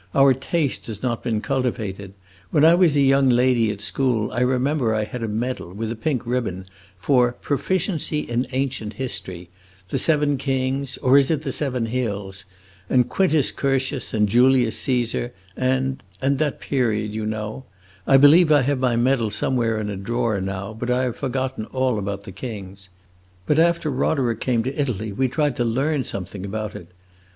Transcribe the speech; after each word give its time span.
Our 0.15 0.33
taste 0.33 0.87
has 0.87 1.03
not 1.03 1.21
been 1.21 1.41
cultivated. 1.41 2.13
When 2.49 2.65
I 2.65 2.73
was 2.73 2.95
a 2.95 3.01
young 3.01 3.29
lady 3.29 3.69
at 3.69 3.81
school, 3.81 4.31
I 4.31 4.39
remember 4.41 4.95
I 4.95 5.03
had 5.03 5.21
a 5.21 5.27
medal, 5.27 5.73
with 5.75 5.91
a 5.91 5.95
pink 5.95 6.25
ribbon, 6.25 6.65
for 6.97 7.33
'proficiency 7.33 8.21
in 8.21 8.47
Ancient 8.51 8.93
History' 8.93 9.49
the 9.89 9.99
seven 9.99 10.37
kings, 10.37 10.97
or 11.03 11.19
is 11.19 11.29
it 11.29 11.43
the 11.43 11.51
seven 11.51 11.85
hills? 11.85 12.45
and 12.89 13.09
Quintus 13.09 13.51
Curtius 13.51 14.11
and 14.11 14.27
Julius 14.27 14.75
Caesar 14.79 15.33
and 15.55 16.01
and 16.19 16.39
that 16.39 16.59
period, 16.59 17.11
you 17.13 17.27
know. 17.27 17.65
I 18.07 18.17
believe 18.17 18.51
I 18.51 18.63
have 18.63 18.79
my 18.79 18.95
medal 18.95 19.29
somewhere 19.29 19.79
in 19.79 19.87
a 19.91 19.97
drawer, 19.97 20.41
now, 20.41 20.73
but 20.73 20.89
I 20.89 21.03
have 21.03 21.15
forgotten 21.15 21.65
all 21.65 21.99
about 21.99 22.23
the 22.23 22.31
kings. 22.31 22.89
But 23.45 23.59
after 23.59 23.91
Roderick 23.91 24.39
came 24.39 24.63
to 24.63 24.81
Italy 24.81 25.11
we 25.11 25.27
tried 25.27 25.55
to 25.57 25.63
learn 25.63 26.03
something 26.05 26.43
about 26.43 26.73
it. 26.75 26.87